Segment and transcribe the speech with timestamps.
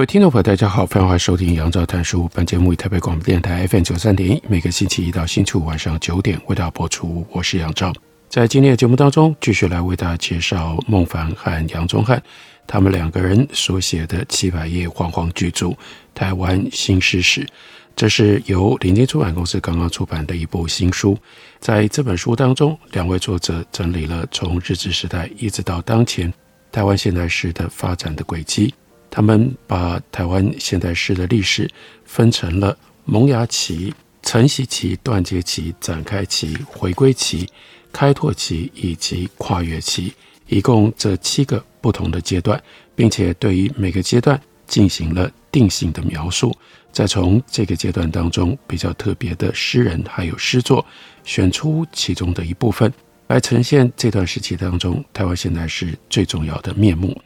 [0.00, 2.26] 各位听众朋友，大家好，欢迎收听杨照谈书。
[2.32, 7.26] 本节目以台北广播电台 FM 九三点一，每个星期一到星期五晚上九点为大家播出。
[7.30, 7.92] 我是杨照，
[8.26, 12.22] 在今天的节目当中，继续来为大家介绍孟凡和杨宗翰
[12.66, 15.66] 他们两个人所写的七百页煌煌巨著
[16.14, 17.42] 《台湾新诗史》。
[17.94, 21.14] 这是由联经出版公司刚刚出版的一部新书。
[21.58, 26.32] 在这本书当中，两位作者整理了从日治时代一直到当前
[26.72, 28.72] 台湾现代诗的发展的轨迹。
[29.10, 31.68] 他们把台湾现代诗的历史
[32.04, 37.48] 分成了萌芽期、承袭期、断接期、展开期、回归期、
[37.92, 40.14] 开拓期以及跨越期，
[40.46, 42.62] 一共这七个不同的阶段，
[42.94, 46.56] 并且对于每个阶段进行了定性的描述。
[46.92, 50.84] 再从这个阶段当中比较特别的诗人还有诗作，
[51.24, 52.92] 选出其中的一部分
[53.28, 57.20] 来呈现这段时期当中台湾现代诗最重要的面目。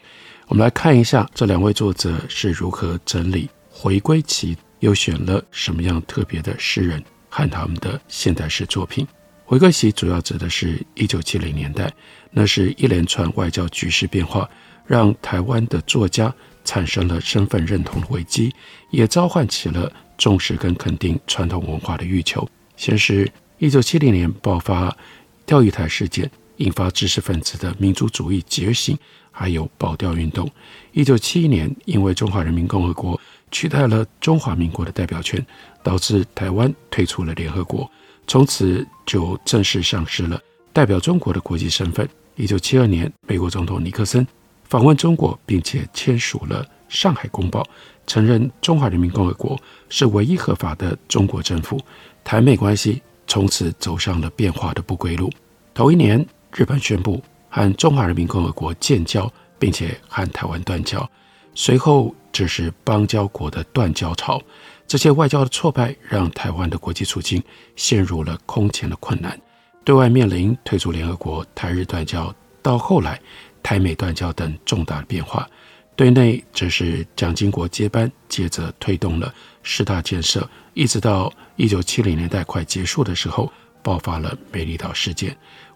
[0.47, 9.07] 我们来看一下这两位作者是如何整理回归期，又选了什么样特别的诗人和他们的现代诗作品。
[9.43, 11.91] 回归期主要指的是一九七零年代，
[12.29, 14.47] 那是一连串外交局势变化，
[14.85, 18.53] 让台湾的作家产生了身份认同的危机，
[18.91, 22.47] 也召唤起了重视跟肯定传统文化的欲求。
[22.77, 24.95] 先是一九七零年爆发
[25.43, 28.95] 钓鱼台事件，引发知识分子的民族主义觉醒。
[29.37, 30.49] 还有保钓运动。
[30.93, 33.19] 一九七一年，因为中华人民共和国
[33.51, 35.45] 取代了中华民国的代表权，
[35.83, 37.89] 导致台湾退出了联合国，
[38.25, 40.39] 从此就正式丧失了
[40.71, 42.07] 代表中国的国际身份。
[42.35, 44.25] 一九七二年，美国总统尼克森
[44.63, 47.61] 访问中国，并且签署了《上海公报》，
[48.07, 49.59] 承认中华人民共和国
[49.89, 51.77] 是唯一合法的中国政府。
[52.23, 55.29] 台美关系从此走上了变化的不归路。
[55.73, 57.21] 同一年，日本宣布。
[57.55, 61.09] 和中华人民共和国建交，并且和台湾断交，
[61.53, 64.41] 随后这是邦交国的断交潮。
[64.85, 67.41] 这些外交的挫败，让台湾的国际处境
[67.77, 69.39] 陷入了空前的困难。
[69.85, 73.17] 对外面临退出联合国、台日断交，到后来
[73.63, 75.47] 台美断交等重大的变化；
[75.95, 79.33] 对内则是蒋经国接班，接着推动了
[79.63, 83.49] 十大建设，一直到一九七零年代快结束的时候，
[83.81, 85.33] 爆发了美丽岛事件。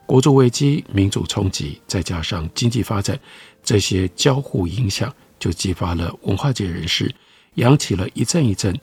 [0.09, 3.19] 国族危机、民主冲击，再加上经济发展，
[3.61, 7.13] 这些交互影响，就激发了文化界人士，
[7.53, 8.75] 扬起了一阵一阵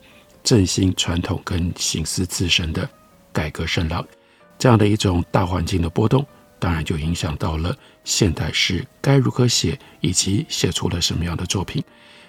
[0.44, 2.88] 振兴传统跟省思自身的
[3.32, 4.06] 改革声浪。
[4.56, 6.24] 这样的一种大环境的波动，
[6.60, 11.82] 当然就影响到了现代诗该如何写，以及写出了什么样的作品。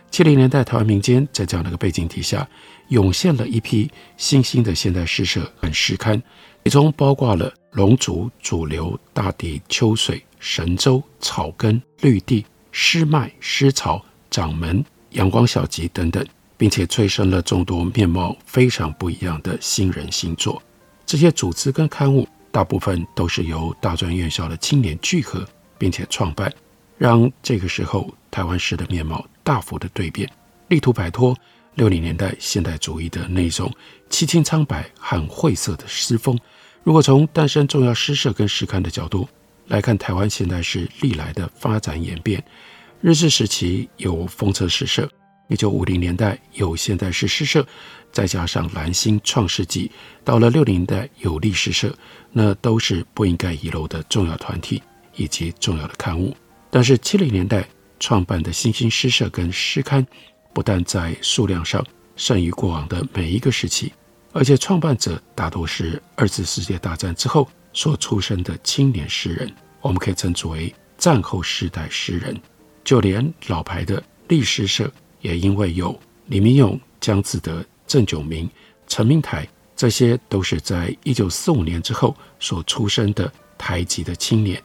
[0.10, 2.50] 七零年代台湾民间在这样的一个背景底下，
[2.88, 6.20] 涌现了一批新兴的现代诗社和诗刊，
[6.68, 7.50] 其中包括了。
[7.72, 16.26] 龙族、主流、大地、秋水、神州、草根、绿地、诗脉、诗潮、掌门、阳光小集等等，
[16.58, 20.62] 并且催生了众多面貌非常不一样的新人新作。
[21.06, 25.48] 这些组织跟刊物大部分都是由大专院校的青年聚合，
[25.78, 26.52] 并且创办，
[26.98, 30.30] 让这个时候台湾诗的面貌大幅的蜕变，
[30.68, 31.34] 力图摆脱
[31.78, 33.72] 六零年代现代主义的那种
[34.10, 36.38] 凄清苍白和晦涩的诗风。
[36.84, 39.30] 如果从诞生重要诗社跟诗刊的角度
[39.68, 42.44] 来看，台湾现代诗历来的发展演变，
[43.00, 45.08] 日治时期有风车诗社，
[45.50, 47.64] 一九五零年代有现代诗诗社，
[48.12, 49.92] 再加上蓝星创世纪，
[50.24, 51.96] 到了六零年代有历史社，
[52.32, 54.82] 那都是不应该遗漏的重要团体
[55.16, 56.36] 以及重要的刊物。
[56.72, 57.68] 但是七零年代
[58.00, 60.06] 创办的新兴诗社跟诗刊，
[60.54, 61.86] 不但在数量上
[62.16, 63.92] 胜于过往的每一个时期。
[64.34, 69.52] 而且创办者大多是二次世界大战之后所出生的青年诗人，
[69.82, 72.40] 我们可以称之为战后时代诗人。
[72.84, 74.92] 就连老牌的历诗社，
[75.22, 75.98] 也因为有
[76.28, 78.50] 李明勇、江自德、郑炯明、
[78.88, 84.62] 陈明台，这些都是在一九四五年之后所出生的台籍的青年。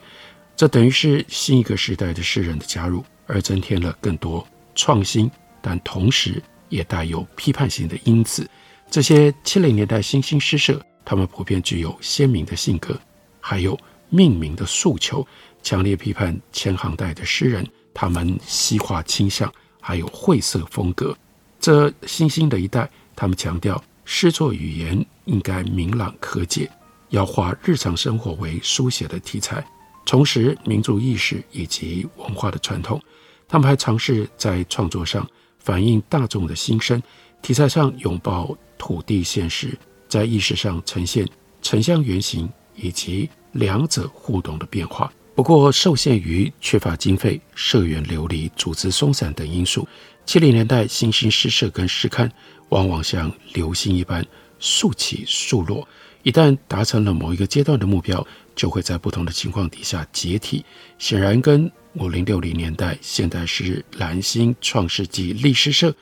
[0.54, 5.30] 这等于是新一个时代的诗人的加入，而增添了更多创新，
[5.62, 8.48] 但同时也带有批判性的因子。
[8.90, 13.00] 这些七零年代新兴诗社，他们普遍具有鲜明的性格，
[13.40, 13.78] 还有
[14.10, 15.26] 命名的诉求，
[15.62, 19.50] 强烈批判前航代的诗人他们西化倾向，
[19.80, 21.16] 还有晦涩风格。
[21.58, 26.70] 这新兴的一代，他们强调诗作语言应该明朗可解，
[27.10, 29.64] 要化日常生活为书写的题材，
[30.04, 33.00] 重拾民族意识以及文化的传统。
[33.48, 35.26] 他们还尝试在创作上
[35.62, 37.00] 反映大众的心声，
[37.40, 39.76] 题材上拥抱土地现实，
[40.08, 41.28] 在意识上呈现
[41.60, 45.12] 城乡原型以及两者互动的变化。
[45.34, 49.86] 不过，受限于缺乏经费、社员流离、组织松散等因素。
[50.26, 52.30] 七零年代新兴诗社跟诗刊
[52.68, 54.24] 往往像流星一般
[54.58, 55.88] 速起速落，
[56.22, 60.64] 一旦达成了某一个阶段的目标，就会在不同的情况底下解体。
[60.98, 65.94] 显然，跟五零六零年代现代诗、蓝星、创世纪、励诗社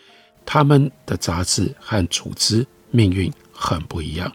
[0.45, 4.33] 他们的杂志和组织命运很不一样。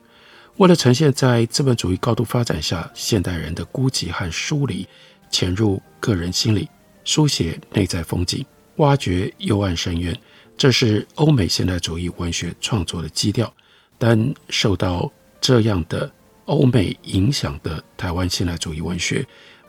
[0.57, 4.87] 为了呈现在资本主义高度发展下现代人的孤寂和疏离，
[5.29, 6.69] 潜入个人心理，
[7.03, 8.45] 书写内在风景。
[8.77, 10.17] 挖掘幽暗深渊，
[10.57, 13.53] 这是欧美现代主义文学创作的基调。
[13.97, 15.83] 但受到这样。
[15.87, 16.11] 的
[16.45, 19.25] 欧美影响的台湾现代主义文学，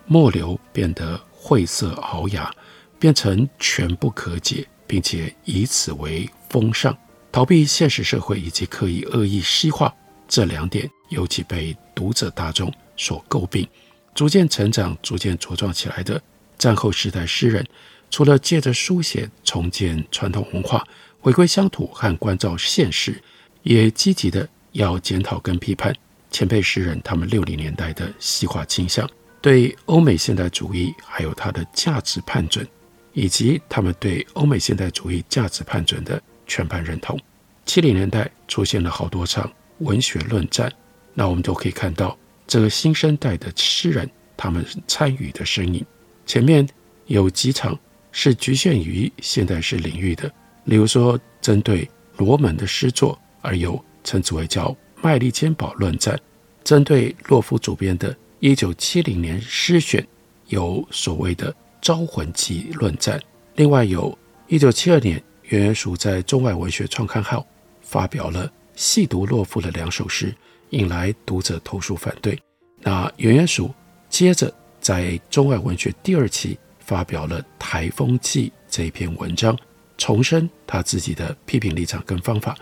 [0.06, 2.50] 末流变得晦涩聱牙，
[2.99, 6.96] 变成全不可解，并且以此为风尚，
[7.32, 9.94] 逃避现实社会以及刻意恶意西化
[10.28, 13.67] 这两点，尤其被读者大众所诟病。
[14.14, 16.20] 逐渐成长、逐渐茁壮起来的
[16.56, 17.67] 战后时代诗人。
[18.08, 20.87] 除了借着书写重建传统文化、
[21.20, 23.20] 回归乡土和关照现实，
[23.62, 25.93] 也积极的要检讨跟批判
[26.36, 29.08] 前辈诗人他们六零年代的西化倾向，
[29.40, 32.68] 对欧美现代主义还有它的价值判准，
[33.14, 37.18] 以及他们对欧美现代主义价值判准的全盘认同。
[37.64, 40.70] 七零年代出现了好多场文学论战，
[41.14, 42.14] 那我们都可以看到
[42.46, 44.06] 这个新生代的诗人
[44.36, 45.82] 他们参与的身影。
[46.26, 46.68] 前面
[47.06, 47.74] 有几场。
[48.12, 50.32] 是局限于现代诗领域的，
[50.64, 51.86] 例如说，针对
[52.16, 54.74] 罗门的诗作而有称之为叫
[55.06, 56.17] 麦利坚堡论战；
[56.64, 60.05] 针对洛夫主编的1970年诗选，
[60.49, 63.23] 有所谓的招魂记论战。
[63.55, 64.19] 另外有
[64.49, 67.47] 1972年袁元淑在中外文学创刊号
[67.82, 70.35] 发表了细读洛夫的两首诗，
[70.70, 72.37] 引来读者投诉反对。
[72.81, 73.73] 那袁元淑
[74.08, 76.58] 接着在中外文学第二期。
[76.79, 79.58] 发表了《台风记》这篇文章，
[79.99, 82.56] 重申他自己的批评立场跟方法，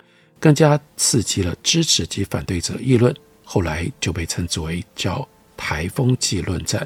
[0.45, 3.11] 更加刺激了支持及反对者议论。
[3.43, 5.17] 后来就被称之为叫
[5.57, 6.79] 《台风季论战》，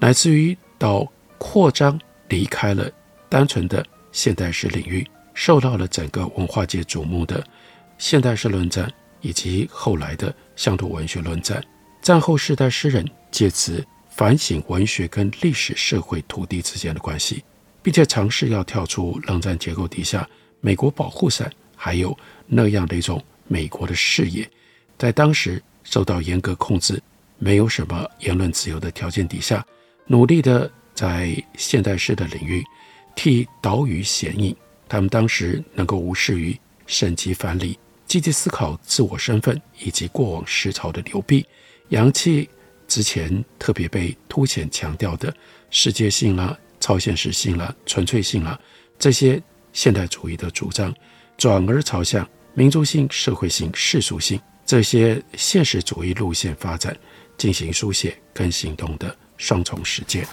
[0.00, 1.06] 乃至于到
[1.38, 1.96] 扩张
[2.28, 2.90] 离开了
[3.28, 7.40] 单纯的现代诗领域，受到了整个文化界瞩目的
[7.98, 11.64] 现代诗论战，以及后来的乡土文学论战。
[12.02, 13.86] 战后世代诗人借此。
[14.10, 17.42] 反省文学跟历史、社会、土地之间的关系，
[17.82, 20.28] 并且尝试要跳出冷战结构底下
[20.60, 24.48] 美国保护伞，还有那样的一种美国的视野，
[24.98, 27.02] 在当时受到严格控制、
[27.38, 29.64] 没有什么言论自由的条件底下，
[30.06, 32.64] 努力的在现代式的领域
[33.14, 34.54] 替岛屿显影。
[34.88, 36.56] 他们当时能够无视于
[36.86, 41.46] 省级藩篱，积极思考自我身份以及过往时潮的流弊，
[41.88, 42.48] 扬弃。
[42.86, 45.34] 之前特别被凸显强调的
[45.70, 48.60] 世界性啦、超现实性啦、纯粹性啦，
[48.98, 50.94] 这些现代主义的主张，
[51.36, 56.96] 转而朝向民族性、社会性、世俗性这些现实主义路线发展，
[57.36, 60.26] 进行书写跟行动的双重实践。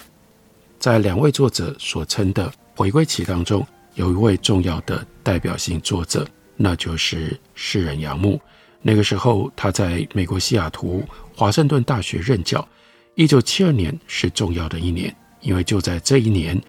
[0.78, 8.40] 在两位作者所称的回归期当中，有一位重要的代表性作者，那就是诗人杨牧。
[8.80, 11.04] 那个时候，他在美国西雅图
[11.36, 12.66] 华盛顿大学任教。
[13.14, 16.60] 一九七二年是重要的一年，因为就在这一年，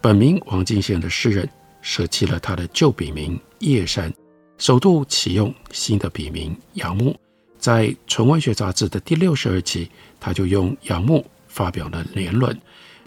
[0.00, 1.48] 本名王进宪的诗人
[1.82, 3.38] 舍弃了他的旧笔名
[3.72, 4.12] 叶山，
[4.58, 7.18] 首度启用新的笔名杨牧。
[7.58, 9.90] 在《纯文学杂志》的第六十二期，
[10.20, 12.54] 他就用杨牧发表了年论。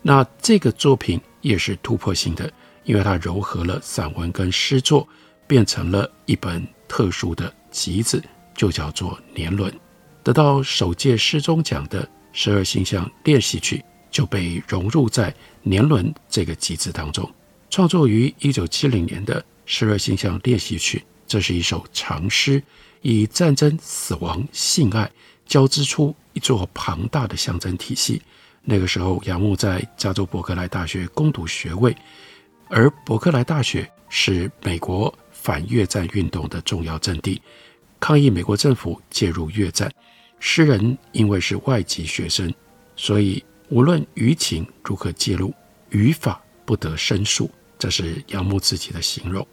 [0.02, 2.52] 那这个作品也是突破性的，
[2.86, 5.08] 因为它糅合了散文跟诗作，
[5.46, 8.24] 变成了一本特殊的集子。
[8.56, 9.72] 就叫做年轮，
[10.24, 13.78] 得到首届诗中奖的《十二星象练习曲》
[14.10, 17.32] 就被融入在年轮这个集子当中。
[17.70, 22.62] 创作于一九七零年的《十二星象练习曲》，这是一首长诗，
[23.02, 25.10] 以战争、死亡、性爱
[25.46, 28.22] 交织出一座庞大的象征体系。
[28.64, 31.96] 那个时候，杨牧在加州伯克莱大学攻读学位，
[32.70, 37.42] 而伯克莱大学是美国反越战运动的重要阵地。
[38.00, 39.92] 抗议美国政府介入越战，
[40.40, 42.54] 诗人因为是外籍学生，
[42.96, 45.54] 所以无论舆情如何介入，
[45.90, 49.46] 语法不得申诉，这是杨牧自己的形容。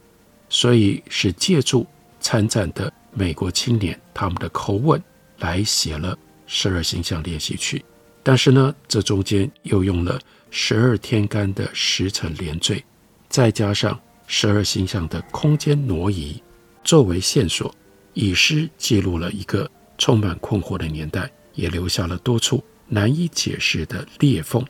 [0.49, 1.87] 所以是借助
[2.21, 5.03] 参战的美国青年他们的口吻
[5.39, 6.17] 来写了
[6.47, 7.85] 十二星象练习曲。
[8.23, 10.19] 但是呢，这中间又用了
[10.51, 12.83] 十二天干的时辰连缀，
[13.29, 16.41] 再加上十二星象的空间挪移
[16.83, 17.75] 作为线索，
[18.13, 24.65] 以诗记录了一个充满困惑的年代，也留下了多处难以解释的裂缝。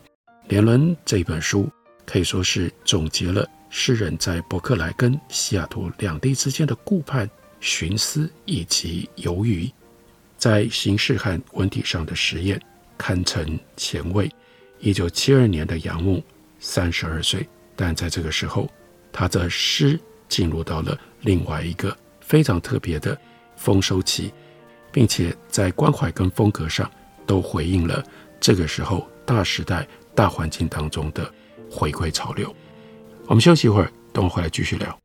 [0.49, 1.69] 年轮这本书
[2.05, 9.69] 可以说是总结了诗人在伯克莱跟西雅图两地之间的顾盼、寻思以及犹豫，
[10.37, 12.61] 在形式和文体上的实验。
[12.97, 14.31] 堪称前卫。
[14.79, 16.23] 一九七二年的杨牧
[16.61, 17.45] 三十二岁，
[17.75, 18.71] 但在这个时候，
[19.11, 23.19] 他的诗进入到了另外一个非常特别的
[23.57, 24.31] 丰收期，
[24.93, 26.89] 并且在关怀跟风格上
[27.25, 28.01] 都回应了
[28.39, 29.85] 这个时候大时代
[30.15, 31.29] 大环境当中的
[31.69, 32.53] 回归潮流。
[33.27, 35.04] 我们休息一会儿，等我回来继续聊。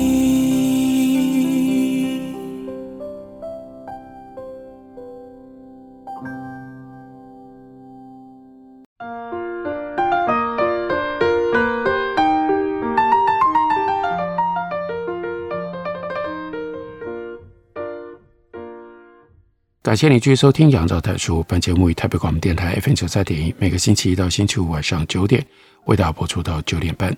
[19.91, 21.41] 感谢你继续收听《杨照谈书》。
[21.49, 25.45] 本节目以台北广播电台 FM 九三点一，每个星期一到星期五晚上九点
[25.83, 27.13] 为大家播出到九点半。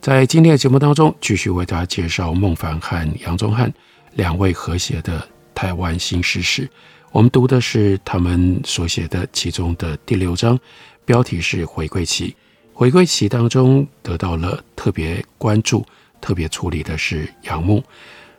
[0.00, 3.70] 在今天的节目当中，继续为大家介绍孟凡和杨宗翰
[4.14, 6.66] 两位和谐的台湾新诗史。
[7.12, 10.58] 我们读的是他们所写的其中的第六章，
[11.04, 12.34] 标题是“回归期”。
[12.72, 15.84] 回归期当中得到了特别关注、
[16.22, 17.84] 特别处理的是杨牧。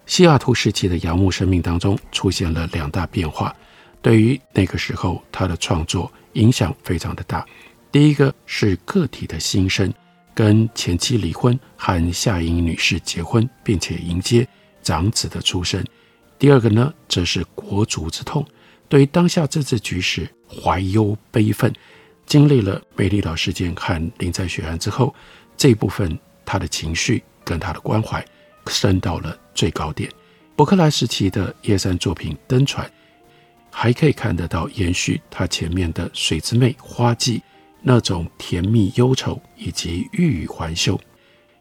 [0.08, 3.56] 西雅图时期的杨牧生命当中出现了两大变化。
[4.06, 7.44] 对于那个时候，他的创作影响非常的大。
[7.92, 9.92] 第一个是个体的心声，
[10.36, 14.48] 跟前妻离婚，和夏英女士结婚，并且迎接
[14.84, 15.84] 长子的出生。
[16.38, 18.46] 第二个呢，则是国族之痛，
[18.88, 21.74] 对于当下政治局势怀忧悲愤。
[22.28, 25.16] 经历了美丽岛事件和林在雪案之后，
[25.58, 28.24] 这部分他的情绪跟他的关怀
[28.68, 30.08] 升到了最高点。
[30.56, 32.88] 伯克莱时期的叶珊作品《登船》。
[33.78, 37.40] 还可以看得到延续他前面的《水之魅》《花季》
[37.82, 40.98] 那种甜蜜忧愁，以及欲语还休，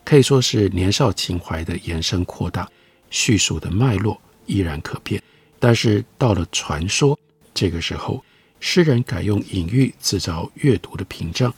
[0.05, 2.71] 可以说是年少情怀的延伸扩大，
[3.11, 4.17] 叙述的脉络
[4.47, 5.21] 依然可辨。
[5.59, 7.19] 但是到了传说
[7.53, 8.25] 这个时候，
[8.61, 11.53] 诗人改用隐喻制造阅读的屏障，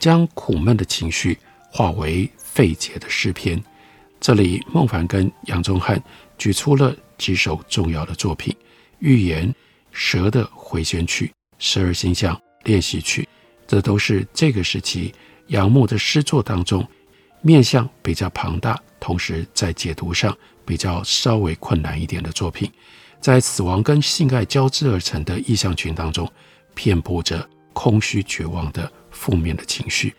[0.00, 1.38] 将苦闷的情绪
[1.70, 3.62] 化为费解的诗篇。
[4.20, 6.02] 这里孟凡跟杨宗翰
[6.36, 8.52] 举出了几首重要的作品，
[8.98, 9.54] 寓言。
[9.92, 13.28] 蛇的回旋曲、十二星象练习曲，
[13.66, 15.14] 这都是这个时期
[15.48, 16.86] 杨牧的诗作当中
[17.42, 22.70] 面向比较庞大，同时在解读上比较稍微困难一点的作品。
[23.20, 26.28] 在死亡跟性爱交织而成的意象群当中，
[26.74, 30.12] 遍布着空虚绝望的负面的情绪。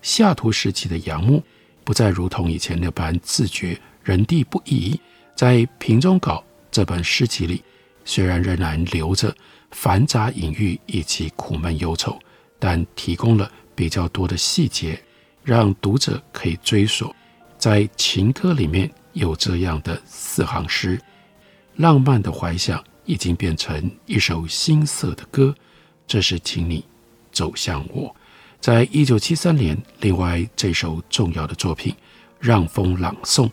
[0.00, 1.42] 西雅图时期的杨牧
[1.84, 4.98] 不再如同以前那般自觉人地不宜，
[5.34, 6.36] 在《瓶中稿》
[6.70, 7.62] 这本诗集里。
[8.04, 9.34] 虽然仍然留着
[9.70, 12.18] 繁杂隐喻以及苦闷忧愁，
[12.58, 15.00] 但提供了比较多的细节，
[15.44, 17.14] 让读者可以追索。
[17.58, 21.00] 在情歌里面有这样的四行诗：
[21.76, 25.54] 浪漫的怀想已经变成一首新色的歌，
[26.06, 26.84] 这是请你
[27.30, 28.14] 走向我。
[28.60, 31.92] 在一九七三年，另外这首重要的作品
[32.38, 33.46] 《让风朗诵》，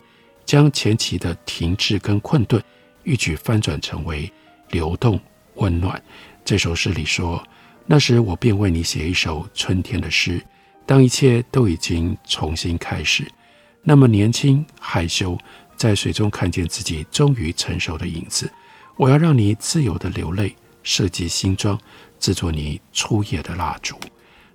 [0.44, 2.62] 将前期的停滞跟困顿
[3.08, 4.30] 一举翻转成为
[4.68, 5.18] 流动
[5.54, 6.00] 温暖。
[6.44, 7.42] 这首诗里说
[7.86, 10.44] ：“那时我便为你写一首春天的诗，
[10.84, 13.26] 当一切都已经重新开始，
[13.82, 15.38] 那么年轻害羞，
[15.74, 18.50] 在水中看见自己终于成熟的影子。
[18.96, 21.80] 我要让你自由地流泪，设计新装，
[22.20, 23.98] 制作你初夜的蜡烛。”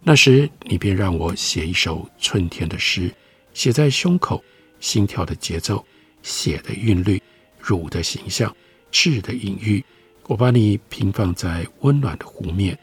[0.05, 3.11] 那时，你便让我写一首春天的诗，
[3.55, 4.43] 写在胸口，
[4.79, 5.83] 心跳的节奏，
[6.21, 7.19] 血的韵律，
[7.63, 8.53] 乳的形象，
[8.91, 9.83] 痣的隐喻。
[10.27, 12.77] 我把你平放在温暖的湖面，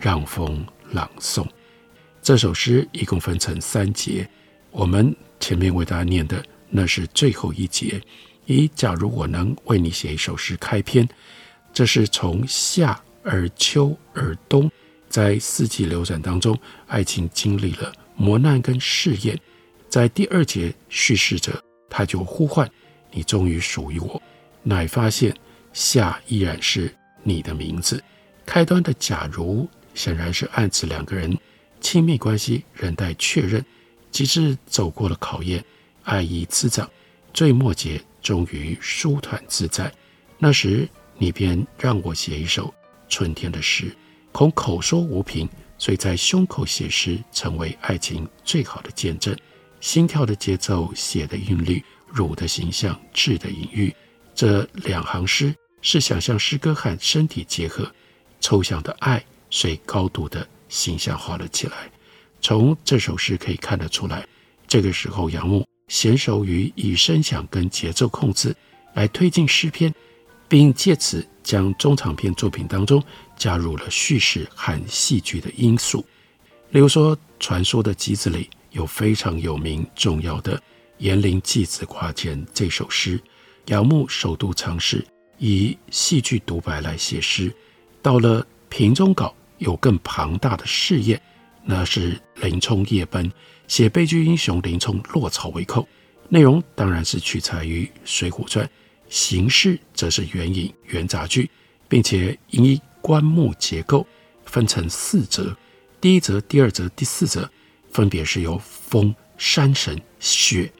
[0.00, 1.46] 让风朗诵。
[2.22, 4.28] 这首诗一共分成三节，
[4.70, 8.00] 我们前面为大家念的那是最后一节，
[8.46, 11.06] 以“假如我能为你写一首诗”开篇。
[11.72, 14.70] 这是从夏而秋而冬。
[15.08, 19.38] 在四季流转当中，爱情经历了磨难跟试验。
[19.88, 22.68] 在第二节叙事者，他就呼唤
[23.14, 24.20] 你，终于属于我。
[24.62, 25.34] 乃发现
[25.72, 28.02] 夏依然是你的名字。
[28.44, 31.34] 开端的假如，显然是暗指两个人
[31.80, 33.64] 亲密关系仍待确认，
[34.10, 35.64] 及至走过了考验，
[36.02, 36.90] 爱意滋长，
[37.32, 39.92] 最末节终于舒坦自在。
[40.38, 42.74] 那时，你便让我写一首
[43.08, 43.94] 春天的诗。
[44.32, 49.36] 恐口说无凭，所以在胸口写诗，成为爱情最好的见证。
[49.80, 51.82] 心跳的节奏，写的韵律，
[52.14, 53.94] 乳的形象，质的隐喻。
[54.34, 57.92] 这两行诗是想象诗歌和身体结合，
[58.40, 61.90] 抽象的爱随高度的形象化了起来。
[62.40, 64.26] 从这首诗可以看得出来，
[64.66, 68.54] 这个时候杨牧娴熟于以声响跟节奏控制
[68.94, 69.94] 来推进诗篇，
[70.48, 73.02] 并借此将中长篇作品当中。
[73.36, 76.06] 加入了叙事和戏剧的因素，
[76.70, 80.56] 例如说，传说的集子里有非常有名重要的
[81.04, 83.20] 《严陵寄子挂前》这首诗。
[83.66, 87.54] 杨牧首度尝试以戏剧独白来写诗，
[88.00, 91.20] 到了瓶中稿有更庞大的事业，
[91.62, 93.30] 那是林冲夜奔
[93.68, 95.86] 写悲剧英雄林冲落草为寇，
[96.30, 98.66] 内容当然是取材于《水浒传》，
[99.10, 101.50] 形式则是援引元杂剧，
[101.86, 104.06] 并且因棺木结构
[104.46, 105.54] 分成四则，
[106.00, 107.50] 第一则、第二则、第四则
[107.90, 110.72] 分别是由风、山神、雪，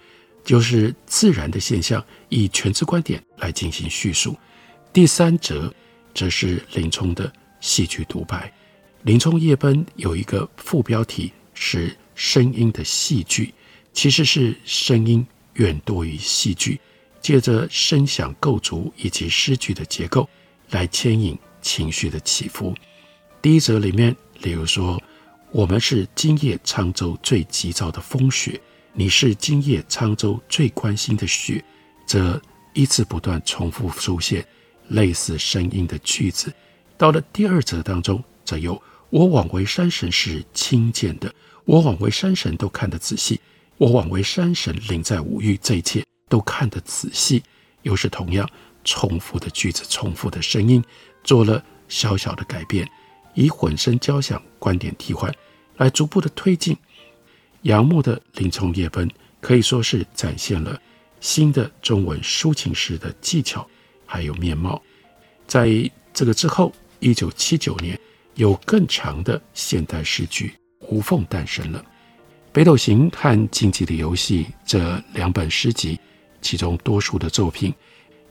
[0.45, 4.37] 就是自然的现象，以全知观点来进行叙述。
[4.93, 5.73] 第三则
[6.15, 8.53] 则是林冲的戏剧独白。
[9.03, 13.53] 林冲夜奔有一个副标题是“声音的戏剧”，
[13.93, 16.79] 其实是声音远多于戏剧，
[17.21, 20.29] 借着声响构筑以及诗句的结构
[20.71, 21.37] 来牵引。
[21.65, 22.75] 情绪的起伏。
[23.41, 25.03] 第一则里面，例如说，
[25.51, 28.61] 我们是今夜沧州最急躁的风雪，
[28.97, 31.63] 你是今夜沧州最关心的雪，
[32.07, 32.41] 这
[32.75, 34.47] 一次不断重复出现
[34.87, 36.53] 类似声音的句子。
[36.97, 38.81] 到了第二则当中，则有
[39.11, 43.41] 我枉为山神是亲见的，我枉为山神都看得仔细，
[43.79, 47.43] 我枉为山神临在五域，这一切都看得仔细，
[47.83, 48.49] 又是同样
[48.85, 50.83] 重复的句子，重复的声音。
[51.25, 52.89] 做了小小的改变，
[53.35, 55.35] 以混声交响观点替换，
[55.79, 56.77] 来逐步的推进。
[57.65, 59.09] 杨牧的《林冲夜奔》
[59.41, 60.81] 可以说是展现了
[61.21, 63.67] 新的中文抒情诗的技巧
[64.07, 64.81] 还有面貌。
[65.47, 67.99] 在这个之后，一九七九年
[68.35, 70.49] 有更长的现代诗句
[70.89, 71.81] 《无缝》诞生了。
[72.53, 75.99] 《北斗行》和《竞技的游戏》这两本诗集，
[76.41, 77.73] 其中多数的作品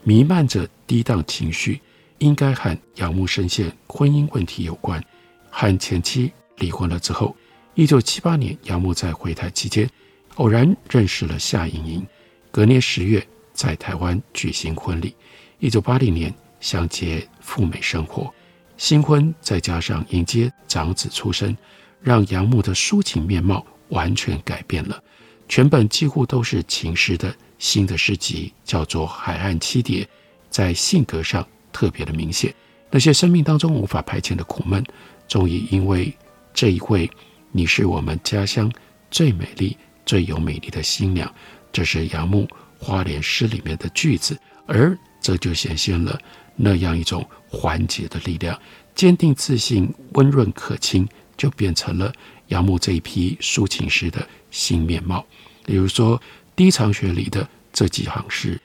[0.04, 1.82] 弥漫着低档情绪。
[2.20, 5.04] 应该和杨牧深陷婚姻问题有关，
[5.50, 7.36] 和前妻离婚了之后，
[7.76, 9.90] 一九七八年杨牧在回台期间
[10.36, 12.08] 偶然认识了夏盈盈，
[12.52, 15.16] 隔年十月在台湾举行婚礼，
[15.60, 18.32] 一九八零年相结赴美生活。
[18.78, 21.56] 新婚再加上迎接长子出生，
[22.02, 25.02] 让杨牧的抒情面貌完全改变了。
[25.48, 30.04] 全本几乎都是情诗的新的诗集，叫做《海岸七叠》，
[30.50, 31.46] 在性格上。
[31.72, 32.54] 特别的明显，
[32.92, 34.86] 那些生命当中无法排遣的苦闷，
[35.28, 36.16] 终于因为
[36.54, 37.10] 这一位
[37.56, 38.70] 你是我们家乡
[39.12, 41.32] 最美丽、最有美丽的新娘，
[41.72, 42.48] 这是杨牧
[42.80, 44.36] 花莲诗里面的句子，
[44.66, 46.20] 而这就显现了
[46.56, 48.60] 那样一种缓解的力量，
[48.96, 52.12] 坚定自信、温润可亲、就变成了
[52.48, 55.24] 杨牧这一批抒情诗的新面貌。
[55.64, 56.20] 比如说，
[56.56, 58.60] 第一场雪里的这几行诗：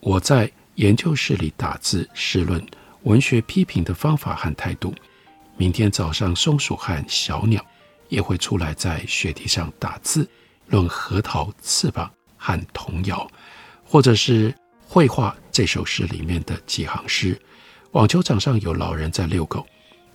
[0.00, 2.62] 我在研究室里打字诗论
[3.04, 4.94] 文学批评的方法和态度。
[5.56, 7.64] 明天早上，松鼠和小鸟
[8.08, 10.28] 也会出来在雪地上打字，
[10.66, 13.30] 论核桃、翅膀和童谣，
[13.84, 14.54] 或者是
[14.86, 17.40] 绘画这首诗里面的几行诗：
[17.92, 19.66] 网球场上有老人在遛狗，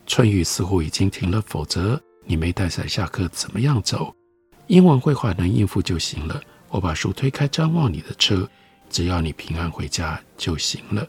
[0.08, 4.16] 春雨似乎已经停了，否则你没带伞下课怎么样走？
[4.68, 6.42] 英文绘画能应付就行了。
[6.70, 8.48] 我把书推开，张望你的车，
[8.90, 11.08] 只要你平安回家就行了。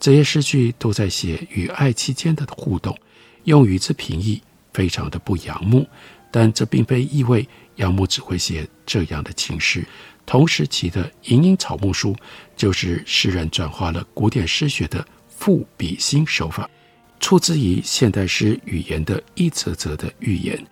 [0.00, 2.96] 这些诗句都在写与爱妻间的互动。
[3.44, 4.42] 用语之平易，
[4.78, 5.84] 非常的不杨牧，
[6.30, 9.84] 但这并非意味杨牧只会写这样的情诗。
[10.24, 12.12] 同时期的《萤影草木书》
[12.56, 16.70] 就是诗人转化了古典诗学的赋比兴手法，
[17.18, 20.64] 出自于现代诗语言的一则则的寓言。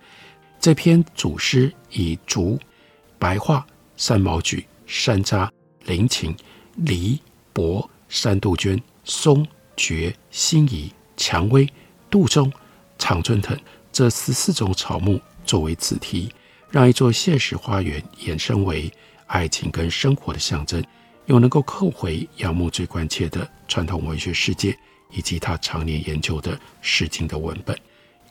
[0.57, 2.57] 这篇组诗以竹、
[3.19, 3.61] 白桦、
[3.97, 5.49] 山毛榉、山楂、
[5.83, 6.33] 林檎、
[6.77, 7.19] 梨、
[7.51, 11.67] 柏、山杜鹃、松、蕨、辛夷、蔷薇、
[12.09, 12.49] 杜仲。
[12.99, 13.55] 常春藤
[13.97, 16.31] 这十四种草木作为子题，
[16.69, 18.93] 让一座现实花园衍生为
[19.25, 20.83] 爱情跟生活的象征，
[21.25, 24.77] 又能够扣回杨牧最关切的传统文学世界，
[25.09, 27.75] 以及他常年研究的《诗经》的文本。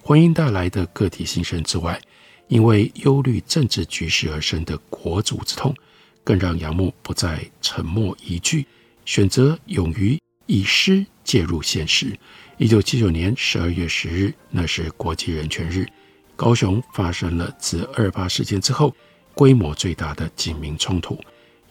[0.00, 2.00] 婚姻带来的个体心声之外，
[2.46, 5.74] 因为忧虑政治局势而生的国族之痛，
[6.22, 8.64] 更让杨牧不再沉默一句，
[9.04, 12.16] 选择勇于以诗介入现实。
[12.56, 15.86] 一九七九年十二月十日，那是国际人权日。
[16.34, 18.94] 高雄发生了自二八事件之后
[19.34, 21.18] 规模最大的警民冲突。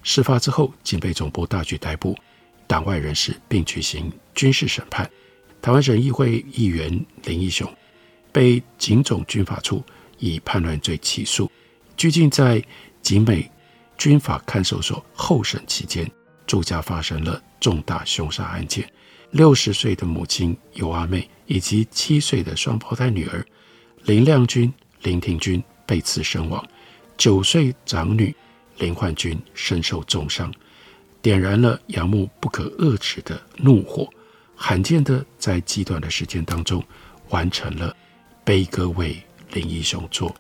[0.03, 2.15] 事发之后，警备总部大举逮捕
[2.67, 5.09] 党外人士，并举行军事审判。
[5.61, 7.67] 台湾省议会议员林义雄
[8.31, 9.83] 被警总军法处
[10.19, 11.51] 以叛乱罪起诉，
[11.97, 12.63] 拘禁在
[13.01, 13.49] 警美
[13.97, 16.09] 军法看守所候审期间，
[16.45, 18.89] 住家发生了重大凶杀案件。
[19.31, 23.45] 六十岁的母亲尤阿妹以及七岁的双胞胎女儿
[24.03, 26.65] 林亮君、林庭君被刺身亡，
[27.17, 28.33] 九岁长女
[28.77, 30.53] 林焕君身受重伤，
[31.21, 34.07] 点燃了杨牧不可遏制的怒火，
[34.55, 36.81] 罕见的在极短的时间当中
[37.29, 37.93] 完成了
[38.43, 40.33] 悲歌为林义雄作。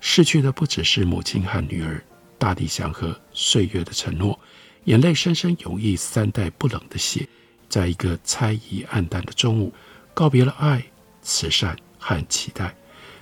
[0.00, 2.02] 逝去的不只是母亲和女儿，
[2.38, 4.38] 大地祥和岁月的承诺，
[4.84, 7.28] 眼泪深深涌溢三代不冷的血。
[7.68, 9.72] 在一个猜疑暗淡的中午，
[10.14, 10.82] 告别了爱、
[11.20, 12.74] 慈善和期待，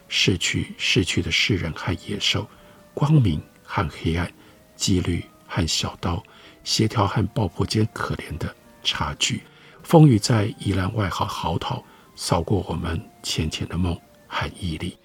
[0.08, 2.48] 逝去逝去的世人和野兽，
[2.94, 4.32] 光明和黑暗，
[4.76, 6.22] 纪律和小刀，
[6.62, 9.42] 协调和爆破间可怜的差距。
[9.82, 11.82] 风雨在宜兰外号嚎啕，
[12.14, 14.96] 扫过我们浅浅的梦和毅力。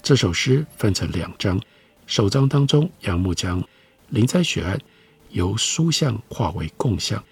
[0.00, 1.60] 这首诗分成两章，
[2.06, 3.60] 首章当中，杨牧将
[4.10, 4.78] 林灾血案
[5.36, 7.22] 由书象化为共象，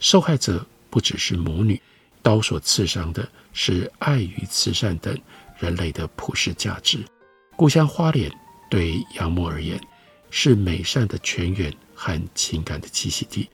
[0.00, 0.66] 受害者。
[0.88, 1.78] 不只是母女，
[2.22, 5.14] 刀所刺伤的是爱与慈善等
[5.58, 7.04] 人类的普世价值。
[7.54, 8.32] 故乡花莲
[8.70, 9.78] 对杨牧而言
[10.30, 13.46] 是美善的泉源和情感的栖息地，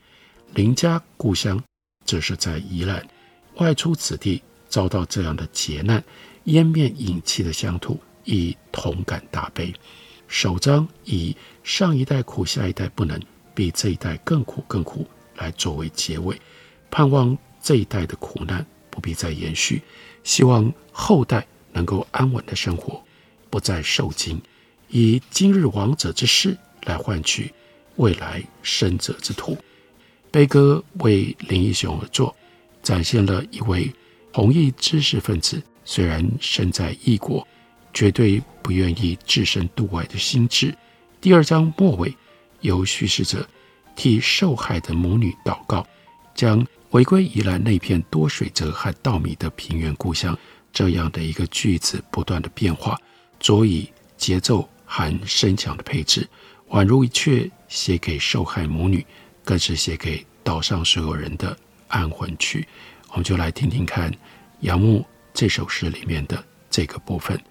[0.53, 1.61] 林家故乡
[2.05, 3.05] 则是在宜兰。
[3.55, 6.01] 外出此地，遭到这样的劫难，
[6.45, 9.73] 湮灭隐气的乡土，亦同感大悲。
[10.29, 13.19] 首章以上一代苦，下一代不能，
[13.53, 16.39] 比这一代更苦更苦来作为结尾。
[16.89, 19.81] 盼望这一代的苦难不必再延续，
[20.23, 23.03] 希望后代能够安稳的生活，
[23.49, 24.41] 不再受惊，
[24.89, 27.51] 以今日亡者之尸来换取
[27.95, 29.57] 未来生者之土。
[30.29, 32.35] 悲歌为林义雄而作，
[32.81, 33.91] 展现了一位
[34.33, 37.47] 弘毅知识分子，虽然身在异国，
[37.93, 40.75] 绝对不愿意置身度外的心智。
[41.21, 42.15] 第二章末尾，
[42.63, 43.47] 由叙事者
[43.95, 45.87] 替受害的母女祷告，
[46.35, 46.65] 将。
[46.93, 50.37] 回归宜兰那片多水泽和稻米的平原故乡，
[50.71, 52.95] 这样的一个句子不断的变化，
[53.39, 56.29] 佐以节奏和声响的配置，
[56.69, 59.03] 宛如一阙写给受害母女，
[59.43, 62.67] 更是写给岛上所有人的安魂曲。
[63.09, 64.13] 我们就来听听看
[64.59, 67.41] 杨牧这首诗里面的这个部分，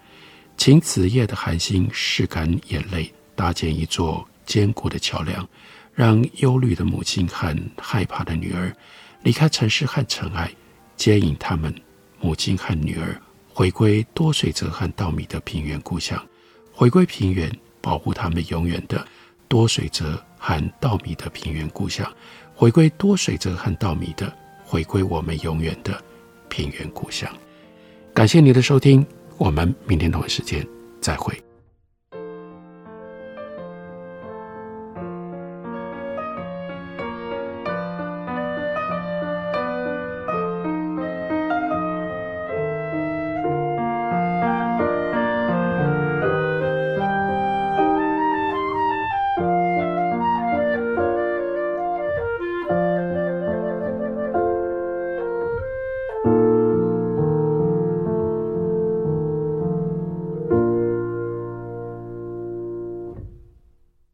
[0.57, 5.49] 请子夜的寒星拭干眼泪，搭建一座坚固的桥梁，
[5.95, 8.75] 让忧虑的母亲和害怕的女儿。
[9.23, 10.51] 离开城市和尘埃，
[10.97, 11.73] 接引他们
[12.21, 16.21] 母亲和女儿回归多水泽和稻米的平原故乡，
[16.73, 17.49] 回归平原，
[17.81, 19.07] 保护他们永远的
[19.47, 22.05] 多水泽和稻米的平原故乡，
[22.53, 26.03] 回归多水泽和稻米的，回归我们永远的
[26.49, 27.33] 平原故乡。
[28.13, 29.07] 感谢你的收听，
[29.39, 30.67] 我们明天同一时间
[31.01, 31.41] 再会。